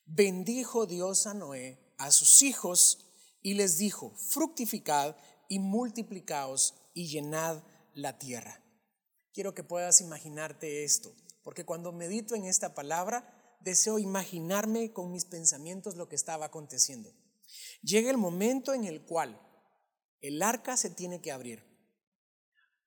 bendijo 0.07 0.87
Dios 0.87 1.27
a 1.27 1.35
Noé, 1.35 1.93
a 1.99 2.11
sus 2.11 2.41
hijos, 2.41 3.10
y 3.41 3.55
les 3.55 3.77
dijo, 3.77 4.11
fructificad 4.15 5.15
y 5.47 5.59
multiplicaos 5.59 6.75
y 6.93 7.07
llenad 7.07 7.63
la 7.93 8.17
tierra. 8.19 8.63
Quiero 9.33 9.53
que 9.53 9.63
puedas 9.63 10.01
imaginarte 10.01 10.83
esto, 10.83 11.15
porque 11.43 11.65
cuando 11.65 11.91
medito 11.91 12.35
en 12.35 12.45
esta 12.45 12.73
palabra, 12.73 13.57
deseo 13.61 13.99
imaginarme 13.99 14.91
con 14.93 15.11
mis 15.11 15.25
pensamientos 15.25 15.95
lo 15.95 16.07
que 16.07 16.15
estaba 16.15 16.45
aconteciendo. 16.45 17.11
Llega 17.81 18.11
el 18.11 18.17
momento 18.17 18.73
en 18.73 18.85
el 18.85 19.05
cual 19.05 19.39
el 20.21 20.41
arca 20.41 20.77
se 20.77 20.89
tiene 20.89 21.21
que 21.21 21.31
abrir. 21.31 21.65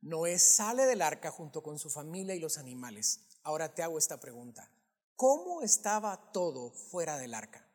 Noé 0.01 0.39
sale 0.39 0.87
del 0.87 1.03
arca 1.03 1.31
junto 1.31 1.63
con 1.63 1.79
su 1.79 1.91
familia 1.91 2.35
y 2.35 2.41
los 2.41 2.59
animales. 2.59 3.27
Ahora 3.43 3.75
te 3.75 3.83
hago 3.83 3.99
esta 3.99 4.21
pregunta. 4.21 4.71
¿Cómo 5.17 5.63
estaba 5.63 6.31
todo 6.33 6.71
fuera 6.71 7.17
del 7.19 7.35
arca? 7.35 7.67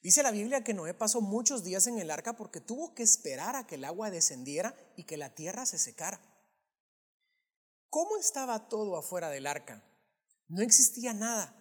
Dice 0.00 0.22
la 0.22 0.30
Biblia 0.30 0.62
que 0.62 0.74
Noé 0.74 0.94
pasó 0.94 1.20
muchos 1.20 1.64
días 1.64 1.86
en 1.86 1.98
el 1.98 2.10
arca 2.10 2.36
porque 2.36 2.60
tuvo 2.60 2.94
que 2.94 3.02
esperar 3.02 3.56
a 3.56 3.66
que 3.66 3.74
el 3.74 3.84
agua 3.84 4.10
descendiera 4.10 4.74
y 4.96 5.04
que 5.04 5.16
la 5.16 5.34
tierra 5.34 5.66
se 5.66 5.78
secara. 5.78 6.20
¿Cómo 7.90 8.16
estaba 8.16 8.68
todo 8.68 8.96
afuera 8.96 9.28
del 9.30 9.46
arca? 9.46 9.82
No 10.46 10.62
existía 10.62 11.14
nada, 11.14 11.54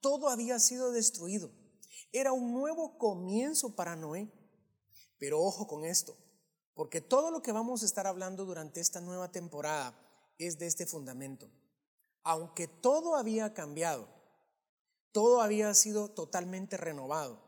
todo 0.00 0.28
había 0.28 0.58
sido 0.58 0.90
destruido. 0.90 1.52
Era 2.10 2.32
un 2.32 2.52
nuevo 2.52 2.98
comienzo 2.98 3.76
para 3.76 3.96
Noé. 3.96 4.30
Pero 5.18 5.40
ojo 5.40 5.66
con 5.66 5.84
esto, 5.84 6.16
porque 6.74 7.00
todo 7.00 7.30
lo 7.30 7.40
que 7.42 7.52
vamos 7.52 7.82
a 7.82 7.86
estar 7.86 8.06
hablando 8.06 8.44
durante 8.44 8.80
esta 8.80 9.00
nueva 9.00 9.30
temporada 9.30 9.98
es 10.38 10.58
de 10.58 10.66
este 10.66 10.86
fundamento. 10.86 11.50
Aunque 12.24 12.66
todo 12.66 13.16
había 13.16 13.54
cambiado, 13.54 14.08
todo 15.12 15.40
había 15.40 15.72
sido 15.74 16.10
totalmente 16.10 16.76
renovado, 16.76 17.43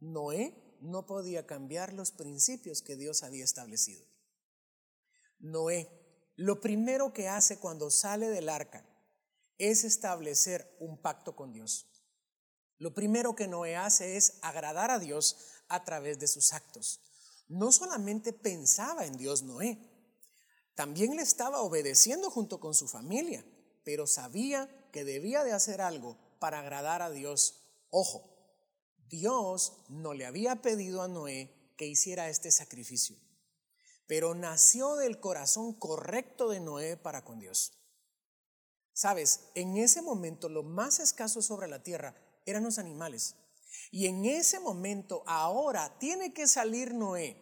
Noé 0.00 0.54
no 0.80 1.06
podía 1.06 1.46
cambiar 1.46 1.92
los 1.92 2.12
principios 2.12 2.82
que 2.82 2.96
Dios 2.96 3.22
había 3.22 3.44
establecido. 3.44 4.06
Noé, 5.38 5.88
lo 6.36 6.60
primero 6.60 7.12
que 7.12 7.28
hace 7.28 7.58
cuando 7.58 7.90
sale 7.90 8.28
del 8.28 8.48
arca 8.48 8.86
es 9.58 9.84
establecer 9.84 10.76
un 10.78 11.00
pacto 11.00 11.34
con 11.34 11.52
Dios. 11.52 11.86
Lo 12.78 12.94
primero 12.94 13.34
que 13.34 13.48
Noé 13.48 13.76
hace 13.76 14.16
es 14.16 14.38
agradar 14.42 14.90
a 14.90 15.00
Dios 15.00 15.36
a 15.68 15.84
través 15.84 16.18
de 16.20 16.28
sus 16.28 16.52
actos. 16.52 17.00
No 17.48 17.72
solamente 17.72 18.32
pensaba 18.32 19.04
en 19.04 19.16
Dios 19.16 19.42
Noé, 19.42 19.78
también 20.74 21.16
le 21.16 21.22
estaba 21.22 21.60
obedeciendo 21.62 22.30
junto 22.30 22.60
con 22.60 22.72
su 22.72 22.86
familia, 22.86 23.44
pero 23.82 24.06
sabía 24.06 24.68
que 24.92 25.02
debía 25.02 25.42
de 25.42 25.52
hacer 25.52 25.80
algo 25.80 26.16
para 26.38 26.60
agradar 26.60 27.02
a 27.02 27.10
Dios. 27.10 27.64
Ojo, 27.90 28.37
Dios 29.08 29.84
no 29.88 30.14
le 30.14 30.26
había 30.26 30.56
pedido 30.56 31.02
a 31.02 31.08
Noé 31.08 31.72
que 31.76 31.86
hiciera 31.86 32.28
este 32.28 32.50
sacrificio, 32.50 33.16
pero 34.06 34.34
nació 34.34 34.96
del 34.96 35.20
corazón 35.20 35.72
correcto 35.72 36.50
de 36.50 36.60
Noé 36.60 36.96
para 36.96 37.24
con 37.24 37.38
Dios. 37.38 37.72
Sabes, 38.92 39.50
en 39.54 39.76
ese 39.76 40.02
momento 40.02 40.48
lo 40.48 40.62
más 40.62 40.98
escaso 40.98 41.40
sobre 41.40 41.68
la 41.68 41.82
tierra 41.82 42.16
eran 42.46 42.64
los 42.64 42.78
animales. 42.78 43.36
Y 43.90 44.06
en 44.06 44.24
ese 44.24 44.60
momento 44.60 45.22
ahora 45.26 45.98
tiene 45.98 46.32
que 46.32 46.48
salir 46.48 46.94
Noé 46.94 47.40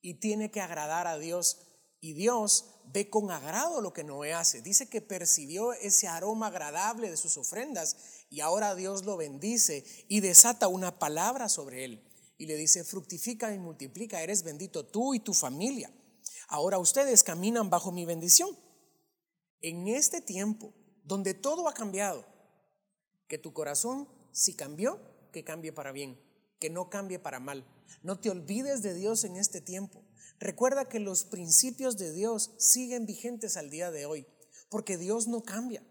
y 0.00 0.20
tiene 0.20 0.50
que 0.50 0.60
agradar 0.60 1.06
a 1.06 1.18
Dios. 1.18 1.66
Y 2.00 2.14
Dios 2.14 2.74
ve 2.92 3.08
con 3.08 3.30
agrado 3.30 3.80
lo 3.80 3.92
que 3.92 4.04
Noé 4.04 4.34
hace. 4.34 4.60
Dice 4.60 4.88
que 4.88 5.00
percibió 5.00 5.72
ese 5.72 6.08
aroma 6.08 6.48
agradable 6.48 7.10
de 7.10 7.16
sus 7.16 7.36
ofrendas 7.36 7.96
y 8.32 8.40
ahora 8.40 8.74
Dios 8.74 9.04
lo 9.04 9.18
bendice 9.18 9.84
y 10.08 10.20
desata 10.20 10.66
una 10.66 10.98
palabra 10.98 11.50
sobre 11.50 11.84
él. 11.84 12.02
Y 12.38 12.46
le 12.46 12.56
dice, 12.56 12.82
fructifica 12.82 13.52
y 13.54 13.58
multiplica, 13.58 14.22
eres 14.22 14.42
bendito 14.42 14.86
tú 14.86 15.12
y 15.12 15.20
tu 15.20 15.34
familia. 15.34 15.92
Ahora 16.48 16.78
ustedes 16.78 17.22
caminan 17.22 17.68
bajo 17.68 17.92
mi 17.92 18.06
bendición. 18.06 18.56
En 19.60 19.86
este 19.86 20.22
tiempo 20.22 20.72
donde 21.04 21.34
todo 21.34 21.68
ha 21.68 21.74
cambiado, 21.74 22.24
que 23.28 23.36
tu 23.36 23.52
corazón, 23.52 24.08
si 24.32 24.56
cambió, 24.56 24.98
que 25.30 25.44
cambie 25.44 25.74
para 25.74 25.92
bien, 25.92 26.18
que 26.58 26.70
no 26.70 26.88
cambie 26.88 27.18
para 27.18 27.38
mal. 27.38 27.66
No 28.02 28.18
te 28.18 28.30
olvides 28.30 28.80
de 28.80 28.94
Dios 28.94 29.24
en 29.24 29.36
este 29.36 29.60
tiempo. 29.60 30.06
Recuerda 30.38 30.88
que 30.88 31.00
los 31.00 31.24
principios 31.24 31.98
de 31.98 32.10
Dios 32.12 32.52
siguen 32.56 33.04
vigentes 33.04 33.58
al 33.58 33.68
día 33.68 33.90
de 33.90 34.06
hoy, 34.06 34.26
porque 34.70 34.96
Dios 34.96 35.28
no 35.28 35.42
cambia. 35.42 35.82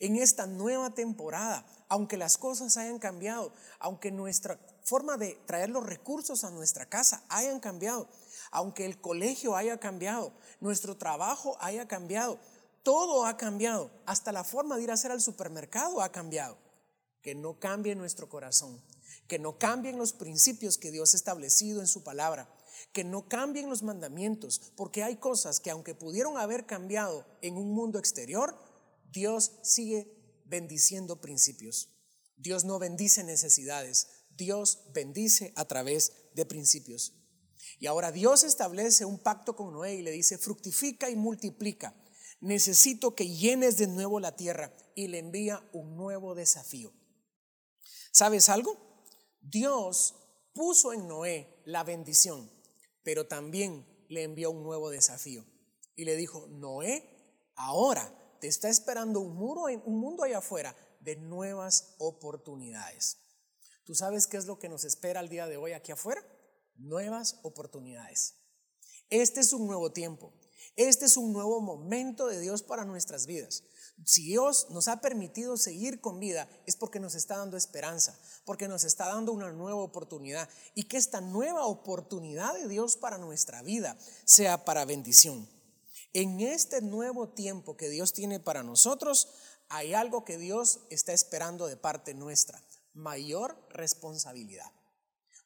En 0.00 0.16
esta 0.16 0.46
nueva 0.46 0.90
temporada, 0.90 1.66
aunque 1.88 2.16
las 2.16 2.36
cosas 2.36 2.76
hayan 2.76 2.98
cambiado, 2.98 3.52
aunque 3.78 4.10
nuestra 4.10 4.58
forma 4.82 5.16
de 5.16 5.34
traer 5.46 5.70
los 5.70 5.84
recursos 5.84 6.44
a 6.44 6.50
nuestra 6.50 6.88
casa 6.88 7.24
hayan 7.28 7.60
cambiado, 7.60 8.08
aunque 8.50 8.84
el 8.86 9.00
colegio 9.00 9.56
haya 9.56 9.78
cambiado, 9.78 10.32
nuestro 10.60 10.96
trabajo 10.96 11.56
haya 11.60 11.86
cambiado, 11.86 12.38
todo 12.82 13.24
ha 13.24 13.36
cambiado, 13.36 13.90
hasta 14.04 14.32
la 14.32 14.44
forma 14.44 14.76
de 14.76 14.82
ir 14.82 14.90
a 14.90 14.94
hacer 14.94 15.10
al 15.10 15.20
supermercado 15.20 16.02
ha 16.02 16.12
cambiado. 16.12 16.58
Que 17.22 17.34
no 17.34 17.58
cambie 17.58 17.94
nuestro 17.94 18.28
corazón, 18.28 18.82
que 19.26 19.38
no 19.38 19.58
cambien 19.58 19.96
los 19.96 20.12
principios 20.12 20.76
que 20.76 20.90
Dios 20.90 21.14
ha 21.14 21.16
establecido 21.16 21.80
en 21.80 21.86
su 21.86 22.04
palabra, 22.04 22.54
que 22.92 23.04
no 23.04 23.28
cambien 23.28 23.70
los 23.70 23.82
mandamientos, 23.82 24.72
porque 24.76 25.02
hay 25.02 25.16
cosas 25.16 25.60
que 25.60 25.70
aunque 25.70 25.94
pudieron 25.94 26.36
haber 26.36 26.66
cambiado 26.66 27.24
en 27.40 27.56
un 27.56 27.72
mundo 27.72 27.98
exterior, 27.98 28.54
Dios 29.14 29.52
sigue 29.62 30.42
bendiciendo 30.44 31.20
principios. 31.20 31.88
Dios 32.36 32.64
no 32.64 32.80
bendice 32.80 33.22
necesidades, 33.22 34.08
Dios 34.30 34.80
bendice 34.92 35.52
a 35.54 35.66
través 35.66 36.12
de 36.34 36.44
principios. 36.44 37.14
Y 37.78 37.86
ahora 37.86 38.10
Dios 38.10 38.42
establece 38.42 39.04
un 39.04 39.20
pacto 39.20 39.54
con 39.54 39.72
Noé 39.72 39.94
y 39.94 40.02
le 40.02 40.10
dice, 40.10 40.36
fructifica 40.36 41.08
y 41.08 41.16
multiplica. 41.16 41.94
necesito 42.40 43.14
que 43.14 43.28
llenes 43.28 43.78
de 43.78 43.86
nuevo 43.86 44.20
la 44.20 44.36
tierra 44.36 44.76
y 44.94 45.06
le 45.06 45.18
envía 45.18 45.66
un 45.72 45.96
nuevo 45.96 46.34
desafío. 46.34 46.92
¿Sabes 48.12 48.48
algo? 48.48 48.76
Dios 49.40 50.14
puso 50.52 50.92
en 50.92 51.06
Noé 51.06 51.62
la 51.64 51.84
bendición, 51.84 52.50
pero 53.02 53.28
también 53.28 53.86
le 54.08 54.24
envió 54.24 54.50
un 54.50 54.62
nuevo 54.62 54.90
desafío. 54.90 55.46
Y 55.94 56.04
le 56.04 56.16
dijo, 56.16 56.48
Noé, 56.48 57.52
ahora 57.54 58.23
te 58.44 58.48
está 58.48 58.68
esperando 58.68 59.20
un, 59.20 59.34
muro, 59.34 59.62
un 59.86 59.98
mundo 59.98 60.22
allá 60.22 60.36
afuera 60.36 60.76
de 61.00 61.16
nuevas 61.16 61.94
oportunidades. 61.96 63.16
¿Tú 63.84 63.94
sabes 63.94 64.26
qué 64.26 64.36
es 64.36 64.44
lo 64.44 64.58
que 64.58 64.68
nos 64.68 64.84
espera 64.84 65.20
el 65.20 65.30
día 65.30 65.46
de 65.46 65.56
hoy 65.56 65.72
aquí 65.72 65.92
afuera? 65.92 66.22
Nuevas 66.74 67.40
oportunidades. 67.42 68.34
Este 69.08 69.40
es 69.40 69.54
un 69.54 69.66
nuevo 69.66 69.92
tiempo. 69.92 70.34
Este 70.76 71.06
es 71.06 71.16
un 71.16 71.32
nuevo 71.32 71.62
momento 71.62 72.26
de 72.26 72.38
Dios 72.38 72.62
para 72.62 72.84
nuestras 72.84 73.24
vidas. 73.24 73.62
Si 74.04 74.26
Dios 74.26 74.66
nos 74.68 74.88
ha 74.88 75.00
permitido 75.00 75.56
seguir 75.56 76.02
con 76.02 76.20
vida 76.20 76.46
es 76.66 76.76
porque 76.76 77.00
nos 77.00 77.14
está 77.14 77.38
dando 77.38 77.56
esperanza, 77.56 78.20
porque 78.44 78.68
nos 78.68 78.84
está 78.84 79.06
dando 79.06 79.32
una 79.32 79.52
nueva 79.52 79.80
oportunidad 79.80 80.50
y 80.74 80.84
que 80.84 80.98
esta 80.98 81.22
nueva 81.22 81.64
oportunidad 81.64 82.52
de 82.52 82.68
Dios 82.68 82.98
para 82.98 83.16
nuestra 83.16 83.62
vida 83.62 83.96
sea 84.26 84.66
para 84.66 84.84
bendición. 84.84 85.48
En 86.14 86.38
este 86.38 86.80
nuevo 86.80 87.30
tiempo 87.30 87.76
que 87.76 87.88
Dios 87.88 88.12
tiene 88.12 88.38
para 88.38 88.62
nosotros, 88.62 89.28
hay 89.68 89.94
algo 89.94 90.24
que 90.24 90.38
Dios 90.38 90.78
está 90.88 91.12
esperando 91.12 91.66
de 91.66 91.76
parte 91.76 92.14
nuestra, 92.14 92.62
mayor 92.92 93.58
responsabilidad. 93.70 94.70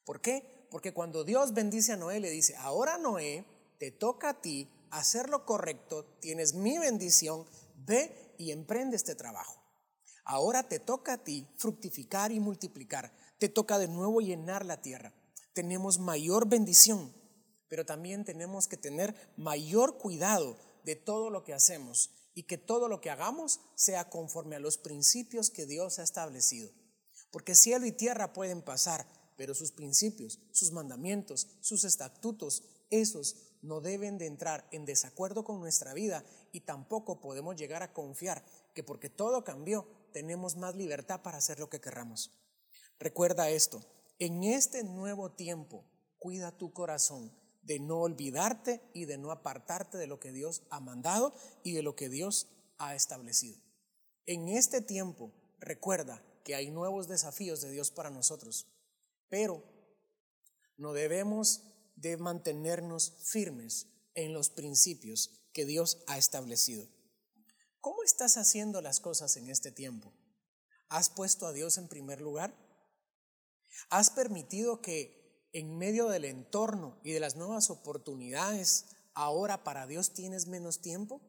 ¿Por 0.05 0.21
qué? 0.21 0.69
Porque 0.71 0.93
cuando 0.93 1.25
Dios 1.25 1.55
bendice 1.55 1.93
a 1.93 1.97
Noé, 1.97 2.21
le 2.21 2.29
dice, 2.29 2.55
ahora 2.57 2.99
Noé, 2.99 3.47
te 3.79 3.91
toca 3.91 4.29
a 4.29 4.41
ti 4.43 4.71
hacer 4.91 5.31
lo 5.31 5.47
correcto, 5.47 6.05
tienes 6.21 6.53
mi 6.53 6.77
bendición, 6.77 7.47
ve 7.75 8.35
y 8.37 8.51
emprende 8.51 8.97
este 8.97 9.15
trabajo. 9.15 9.63
Ahora 10.23 10.69
te 10.69 10.81
toca 10.81 11.15
a 11.15 11.25
ti 11.25 11.49
fructificar 11.57 12.31
y 12.31 12.41
multiplicar, 12.41 13.11
te 13.39 13.49
toca 13.49 13.79
de 13.79 13.89
nuevo 13.89 14.21
llenar 14.21 14.67
la 14.67 14.83
tierra. 14.83 15.15
Tenemos 15.55 15.99
mayor 15.99 16.47
bendición, 16.47 17.15
pero 17.69 17.85
también 17.85 18.25
tenemos 18.25 18.67
que 18.67 18.77
tener 18.77 19.15
mayor 19.37 19.99
cuidado 19.99 20.57
de 20.85 20.97
todo 20.97 21.31
lo 21.31 21.45
que 21.45 21.55
hacemos 21.55 22.11
y 22.35 22.45
que 22.45 22.59
todo 22.59 22.89
lo 22.89 23.01
que 23.01 23.11
hagamos 23.11 23.61
sea 23.75 24.09
conforme 24.09 24.57
a 24.57 24.61
los 24.61 24.79
principios 24.79 25.51
que 25.51 25.67
Dios 25.67 25.99
ha 25.99 26.03
establecido. 26.03 26.71
Porque 27.31 27.55
cielo 27.55 27.85
y 27.85 27.93
tierra 27.93 28.33
pueden 28.33 28.63
pasar, 28.63 29.07
pero 29.37 29.55
sus 29.55 29.73
principios, 29.73 30.39
sus 30.53 30.73
mandamientos, 30.73 31.49
sus 31.61 31.85
estatutos, 31.85 32.63
esos 32.91 33.37
no 33.61 33.81
deben 33.81 34.19
de 34.19 34.27
entrar 34.27 34.67
en 34.71 34.85
desacuerdo 34.85 35.45
con 35.45 35.61
nuestra 35.61 35.93
vida 35.95 36.25
y 36.53 36.61
tampoco 36.61 37.21
podemos 37.21 37.57
llegar 37.57 37.83
a 37.83 37.93
confiar 37.93 38.45
que 38.75 38.83
porque 38.83 39.11
todo 39.11 39.45
cambió, 39.45 39.87
tenemos 40.13 40.57
más 40.57 40.75
libertad 40.75 41.23
para 41.23 41.39
hacer 41.39 41.59
lo 41.59 41.69
que 41.69 41.81
querramos. 41.81 42.33
Recuerda 42.99 43.51
esto, 43.51 43.85
en 44.19 44.45
este 44.45 44.85
nuevo 44.85 45.33
tiempo, 45.33 45.85
cuida 46.19 46.57
tu 46.57 46.73
corazón 46.73 47.33
de 47.69 47.79
no 47.79 48.01
olvidarte 48.01 48.81
y 48.95 49.05
de 49.05 49.19
no 49.19 49.31
apartarte 49.31 49.99
de 49.99 50.07
lo 50.07 50.19
que 50.19 50.33
Dios 50.33 50.63
ha 50.71 50.81
mandado 50.81 51.35
y 51.63 51.75
de 51.75 51.83
lo 51.83 51.95
que 51.95 52.09
Dios 52.09 52.49
ha 52.79 52.95
establecido. 52.95 53.59
En 54.25 54.49
este 54.49 54.81
tiempo, 54.81 55.35
recuerda 55.59 56.25
que 56.45 56.55
hay 56.55 56.71
nuevos 56.71 57.09
desafíos 57.09 57.61
de 57.61 57.71
Dios 57.71 57.91
para 57.91 58.09
nosotros, 58.09 58.67
pero 59.29 59.63
no 60.79 60.95
debemos 60.95 61.63
de 61.95 62.17
mantenernos 62.17 63.13
firmes 63.23 63.87
en 64.15 64.33
los 64.33 64.49
principios 64.49 65.31
que 65.53 65.67
Dios 65.67 66.03
ha 66.07 66.17
establecido. 66.17 66.89
¿Cómo 67.81 68.03
estás 68.03 68.39
haciendo 68.39 68.81
las 68.81 68.99
cosas 68.99 69.37
en 69.37 69.51
este 69.51 69.73
tiempo? 69.73 70.15
¿Has 70.89 71.11
puesto 71.11 71.47
a 71.47 71.53
Dios 71.53 71.77
en 71.77 71.89
primer 71.89 72.23
lugar? 72.23 72.57
¿Has 73.91 74.09
permitido 74.09 74.81
que 74.81 75.18
en 75.53 75.79
medio 75.79 76.09
del 76.09 76.25
entorno 76.25 76.99
y 77.03 77.13
de 77.13 77.21
las 77.21 77.37
nuevas 77.37 77.71
oportunidades, 77.71 78.87
ahora 79.15 79.65
para 79.65 79.87
Dios 79.87 80.13
tienes 80.13 80.47
menos 80.47 80.81
tiempo? 80.81 81.21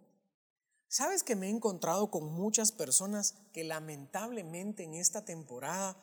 ¿Sabes 0.87 1.23
que 1.23 1.35
me 1.35 1.47
he 1.47 1.49
encontrado 1.49 2.09
con 2.09 2.25
muchas 2.25 2.71
personas 2.71 3.35
que 3.53 3.63
lamentablemente 3.63 4.83
en 4.83 4.95
esta 4.95 5.23
temporada 5.23 5.97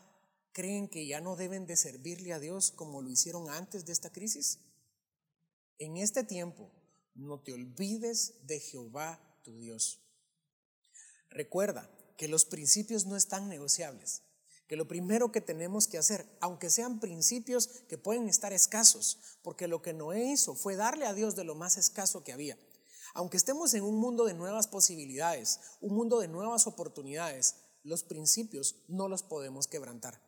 creen 0.52 0.88
que 0.88 1.06
ya 1.06 1.20
no 1.20 1.36
deben 1.36 1.66
de 1.66 1.76
servirle 1.76 2.32
a 2.32 2.38
Dios 2.38 2.70
como 2.70 3.02
lo 3.02 3.10
hicieron 3.10 3.50
antes 3.50 3.84
de 3.84 3.92
esta 3.92 4.10
crisis? 4.10 4.60
En 5.78 5.96
este 5.96 6.24
tiempo, 6.24 6.70
no 7.14 7.40
te 7.40 7.52
olvides 7.52 8.46
de 8.46 8.60
Jehová 8.60 9.20
tu 9.42 9.58
Dios. 9.58 10.00
Recuerda 11.30 11.90
que 12.16 12.28
los 12.28 12.44
principios 12.44 13.06
no 13.06 13.16
están 13.16 13.48
negociables, 13.48 14.22
que 14.68 14.76
lo 14.76 14.88
primero 14.88 15.32
que 15.32 15.40
tenemos 15.40 15.86
que 15.88 15.98
hacer, 15.98 16.26
aunque 16.40 16.70
sean 16.70 17.00
principios 17.00 17.68
que 17.88 17.98
pueden 17.98 18.28
estar 18.28 18.52
escasos, 18.52 19.18
porque 19.42 19.68
lo 19.68 19.82
que 19.82 19.94
Noé 19.94 20.24
hizo 20.24 20.54
fue 20.54 20.76
darle 20.76 21.06
a 21.06 21.14
Dios 21.14 21.36
de 21.36 21.44
lo 21.44 21.54
más 21.54 21.76
escaso 21.76 22.24
que 22.24 22.32
había. 22.32 22.58
Aunque 23.14 23.36
estemos 23.36 23.72
en 23.74 23.84
un 23.84 23.96
mundo 23.96 24.24
de 24.24 24.34
nuevas 24.34 24.68
posibilidades, 24.68 25.60
un 25.80 25.94
mundo 25.94 26.20
de 26.20 26.28
nuevas 26.28 26.66
oportunidades, 26.66 27.56
los 27.82 28.02
principios 28.02 28.76
no 28.88 29.08
los 29.08 29.22
podemos 29.22 29.68
quebrantar 29.68 30.20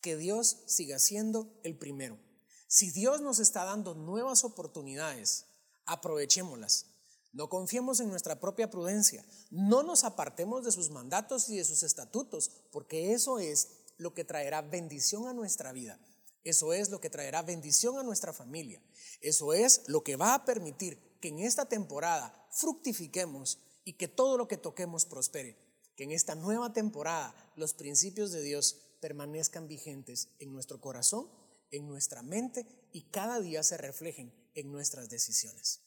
que 0.00 0.16
Dios 0.16 0.62
siga 0.66 0.98
siendo 0.98 1.60
el 1.62 1.76
primero. 1.76 2.18
Si 2.66 2.90
Dios 2.90 3.20
nos 3.20 3.38
está 3.38 3.64
dando 3.64 3.94
nuevas 3.94 4.44
oportunidades, 4.44 5.46
aprovechémoslas. 5.86 6.86
No 7.32 7.48
confiemos 7.48 8.00
en 8.00 8.08
nuestra 8.08 8.40
propia 8.40 8.70
prudencia. 8.70 9.24
No 9.50 9.82
nos 9.82 10.04
apartemos 10.04 10.64
de 10.64 10.72
sus 10.72 10.90
mandatos 10.90 11.48
y 11.48 11.56
de 11.56 11.64
sus 11.64 11.82
estatutos, 11.82 12.50
porque 12.72 13.12
eso 13.12 13.38
es 13.38 13.79
lo 14.00 14.14
que 14.14 14.24
traerá 14.24 14.62
bendición 14.62 15.28
a 15.28 15.34
nuestra 15.34 15.72
vida. 15.72 16.00
Eso 16.42 16.72
es 16.72 16.88
lo 16.88 17.00
que 17.00 17.10
traerá 17.10 17.42
bendición 17.42 17.98
a 17.98 18.02
nuestra 18.02 18.32
familia. 18.32 18.82
Eso 19.20 19.52
es 19.52 19.82
lo 19.88 20.02
que 20.02 20.16
va 20.16 20.34
a 20.34 20.44
permitir 20.46 21.18
que 21.20 21.28
en 21.28 21.40
esta 21.40 21.66
temporada 21.66 22.48
fructifiquemos 22.50 23.58
y 23.84 23.92
que 23.98 24.08
todo 24.08 24.38
lo 24.38 24.48
que 24.48 24.56
toquemos 24.56 25.04
prospere. 25.04 25.58
Que 25.96 26.04
en 26.04 26.12
esta 26.12 26.34
nueva 26.34 26.72
temporada 26.72 27.34
los 27.56 27.74
principios 27.74 28.32
de 28.32 28.40
Dios 28.40 28.96
permanezcan 29.02 29.68
vigentes 29.68 30.30
en 30.38 30.50
nuestro 30.50 30.80
corazón, 30.80 31.30
en 31.70 31.86
nuestra 31.86 32.22
mente 32.22 32.66
y 32.92 33.10
cada 33.10 33.38
día 33.40 33.62
se 33.62 33.76
reflejen 33.76 34.32
en 34.54 34.72
nuestras 34.72 35.10
decisiones. 35.10 35.82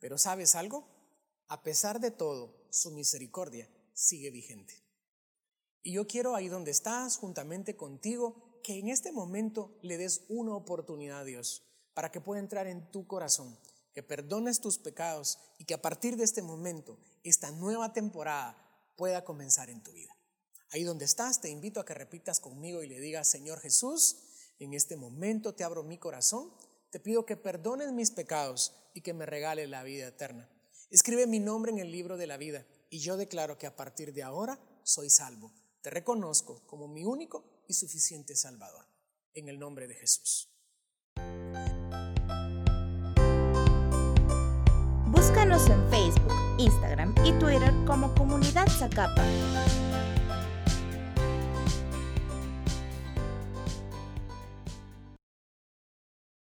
Pero 0.00 0.18
¿sabes 0.18 0.56
algo? 0.56 0.88
A 1.46 1.62
pesar 1.62 2.00
de 2.00 2.10
todo, 2.10 2.66
su 2.70 2.90
misericordia 2.90 3.70
sigue 3.94 4.30
vigente. 4.30 4.89
Y 5.82 5.92
yo 5.92 6.06
quiero 6.06 6.34
ahí 6.34 6.48
donde 6.48 6.70
estás, 6.70 7.16
juntamente 7.16 7.76
contigo, 7.76 8.60
que 8.62 8.78
en 8.78 8.88
este 8.88 9.12
momento 9.12 9.78
le 9.82 9.96
des 9.96 10.22
una 10.28 10.54
oportunidad 10.54 11.20
a 11.20 11.24
Dios 11.24 11.62
para 11.94 12.10
que 12.10 12.20
pueda 12.20 12.40
entrar 12.40 12.66
en 12.66 12.90
tu 12.90 13.06
corazón, 13.06 13.58
que 13.94 14.02
perdones 14.02 14.60
tus 14.60 14.78
pecados 14.78 15.38
y 15.58 15.64
que 15.64 15.74
a 15.74 15.82
partir 15.82 16.16
de 16.16 16.24
este 16.24 16.42
momento, 16.42 16.98
esta 17.24 17.50
nueva 17.50 17.92
temporada 17.92 18.56
pueda 18.96 19.24
comenzar 19.24 19.70
en 19.70 19.82
tu 19.82 19.92
vida. 19.92 20.14
Ahí 20.72 20.84
donde 20.84 21.04
estás, 21.04 21.40
te 21.40 21.48
invito 21.48 21.80
a 21.80 21.84
que 21.84 21.94
repitas 21.94 22.38
conmigo 22.40 22.82
y 22.82 22.88
le 22.88 23.00
digas, 23.00 23.28
Señor 23.28 23.60
Jesús, 23.60 24.18
en 24.58 24.74
este 24.74 24.96
momento 24.96 25.54
te 25.54 25.64
abro 25.64 25.82
mi 25.82 25.98
corazón, 25.98 26.52
te 26.90 27.00
pido 27.00 27.24
que 27.24 27.36
perdones 27.36 27.92
mis 27.92 28.10
pecados 28.10 28.74
y 28.94 29.00
que 29.00 29.14
me 29.14 29.26
regales 29.26 29.68
la 29.68 29.82
vida 29.82 30.08
eterna. 30.08 30.48
Escribe 30.90 31.26
mi 31.26 31.40
nombre 31.40 31.72
en 31.72 31.78
el 31.78 31.90
libro 31.90 32.16
de 32.16 32.26
la 32.26 32.36
vida 32.36 32.66
y 32.90 32.98
yo 32.98 33.16
declaro 33.16 33.58
que 33.58 33.66
a 33.66 33.76
partir 33.76 34.12
de 34.12 34.22
ahora 34.22 34.60
soy 34.82 35.08
salvo. 35.08 35.52
Te 35.82 35.88
reconozco 35.88 36.60
como 36.66 36.88
mi 36.88 37.04
único 37.04 37.64
y 37.66 37.72
suficiente 37.72 38.36
Salvador. 38.36 38.84
En 39.32 39.48
el 39.48 39.58
nombre 39.58 39.86
de 39.86 39.94
Jesús. 39.94 40.50
Búscanos 45.06 45.70
en 45.70 45.90
Facebook, 45.90 46.34
Instagram 46.58 47.14
y 47.24 47.32
Twitter 47.38 47.72
como 47.86 48.14
Comunidad 48.14 48.66
Zacapa. 48.68 49.24